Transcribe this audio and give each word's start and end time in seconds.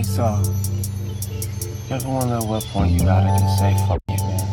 Hey, 0.00 0.04
Saul. 0.04 0.42
You 1.90 1.96
ever 1.96 2.08
wonder 2.08 2.36
at 2.36 2.44
what 2.44 2.64
point 2.72 2.92
you 2.92 3.00
gotta 3.00 3.38
just 3.38 3.58
say 3.58 3.74
fuck 3.86 4.00
it, 4.08 4.18
man? 4.22 4.48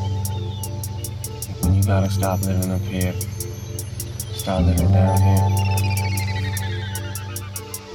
Like 1.47 1.63
when 1.63 1.73
you 1.73 1.83
gotta 1.83 2.09
stop 2.12 2.42
living 2.42 2.70
up 2.70 2.81
here, 2.81 3.13
start 4.33 4.65
living 4.65 4.91
down 4.91 5.17
here. 5.21 5.47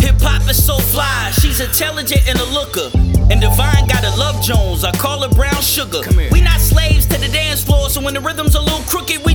Hip 0.01 0.19
hop 0.23 0.49
is 0.49 0.65
so 0.65 0.79
fly, 0.79 1.31
she's 1.43 1.61
intelligent 1.61 2.27
and 2.27 2.39
a 2.39 2.45
looker. 2.55 2.91
And 3.31 3.39
Divine 3.43 3.87
got 3.87 4.03
a 4.03 4.17
love 4.17 4.41
Jones, 4.43 4.83
I 4.83 4.93
call 4.93 5.21
her 5.21 5.29
brown 5.29 5.61
sugar. 5.61 6.01
We 6.33 6.41
not 6.41 6.59
slaves 6.59 7.05
to 7.09 7.21
the 7.21 7.29
dance 7.29 7.63
floor, 7.63 7.91
so 7.91 8.01
when 8.01 8.15
the 8.15 8.21
rhythm's 8.21 8.55
a 8.55 8.63
little 8.63 8.81
crooked, 8.89 9.27
we 9.27 9.32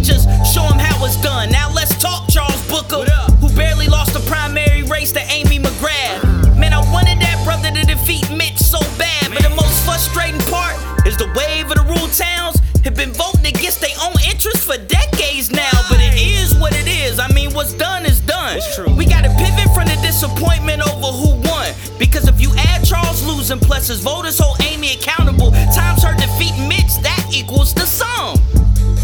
been 12.98 13.14
voting 13.14 13.46
against 13.46 13.80
their 13.80 13.94
own 14.02 14.18
interests 14.26 14.66
for 14.66 14.76
decades 14.76 15.52
now. 15.52 15.70
But 15.88 16.02
it 16.02 16.18
is 16.18 16.58
what 16.58 16.74
it 16.74 16.88
is. 16.88 17.20
I 17.20 17.32
mean, 17.32 17.54
what's 17.54 17.74
done 17.74 18.06
is 18.06 18.20
done. 18.20 18.60
We 18.98 19.06
gotta 19.06 19.30
pivot 19.38 19.70
from 19.76 19.86
the 19.86 19.98
disappointment 20.02 20.82
over 20.82 21.14
who 21.14 21.38
won. 21.48 21.70
Because 22.00 22.28
if 22.28 22.42
you 22.42 22.52
add 22.58 22.84
Charles 22.84 23.24
losing 23.24 23.60
plus 23.60 23.88
his 23.88 24.02
voters 24.02 24.40
hold 24.40 24.60
Amy 24.64 24.94
accountable, 24.94 25.52
times 25.78 26.02
her 26.04 26.16
defeat 26.16 26.58
Mitch, 26.68 26.98
that 27.06 27.30
equals 27.32 27.74
the 27.74 27.86
sum. 27.86 28.42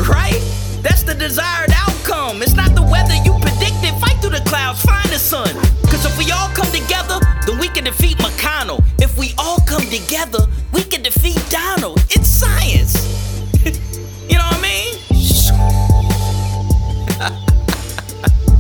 Right? 0.10 0.42
That's 0.82 1.04
the 1.04 1.14
desired 1.14 1.70
outcome. 1.72 2.42
It's 2.42 2.56
not 2.56 2.74
the 2.74 2.82
weather 2.82 3.16
you 3.24 3.38
predicted. 3.40 3.94
Fight 4.02 4.18
through 4.22 4.32
the 4.32 4.44
clouds, 4.50 4.82
find 4.82 5.08
the 5.10 5.20
sun. 5.20 5.54
Cause 5.86 6.06
if 6.06 6.18
we 6.18 6.32
all 6.32 6.50
come 6.50 6.70
together, 6.74 7.20
then 7.46 7.60
we 7.60 7.68
can 7.70 7.84
defeat 7.84 8.18
McConnell. 8.18 8.84
If 8.98 9.20
we 9.20 9.34
all 9.38 9.60
come 9.68 9.86
together, 9.94 10.48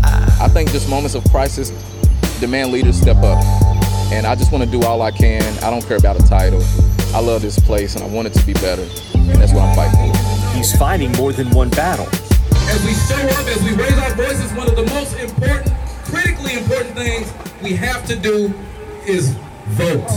I 0.03 0.49
think 0.49 0.71
just 0.71 0.89
moments 0.89 1.15
of 1.15 1.23
crisis 1.31 1.71
demand 2.39 2.71
leaders 2.73 2.99
step 2.99 3.17
up. 3.17 3.41
And 4.11 4.27
I 4.27 4.35
just 4.35 4.51
want 4.51 4.63
to 4.65 4.69
do 4.69 4.85
all 4.85 5.01
I 5.01 5.11
can. 5.11 5.41
I 5.63 5.69
don't 5.69 5.85
care 5.87 5.97
about 5.97 6.19
a 6.19 6.27
title. 6.27 6.61
I 7.15 7.19
love 7.19 7.41
this 7.41 7.57
place 7.57 7.95
and 7.95 8.03
I 8.03 8.07
want 8.07 8.27
it 8.27 8.33
to 8.33 8.45
be 8.45 8.53
better. 8.53 8.83
And 9.13 9.35
that's 9.35 9.53
what 9.53 9.63
I'm 9.63 9.75
fighting 9.75 10.13
for. 10.13 10.57
He's 10.57 10.75
fighting 10.75 11.11
more 11.13 11.31
than 11.31 11.49
one 11.51 11.69
battle. 11.69 12.07
As 12.67 12.85
we 12.85 12.93
show 12.93 13.15
up, 13.15 13.47
as 13.47 13.63
we 13.63 13.73
raise 13.75 13.97
our 13.97 14.13
voices, 14.15 14.51
one 14.53 14.67
of 14.67 14.75
the 14.75 14.85
most 14.87 15.17
important, 15.19 15.73
critically 16.03 16.53
important 16.53 16.95
things 16.95 17.31
we 17.61 17.73
have 17.73 18.05
to 18.07 18.15
do 18.15 18.53
is 19.07 19.35
vote. 19.67 20.09